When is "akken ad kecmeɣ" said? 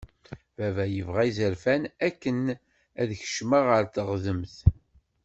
2.07-3.63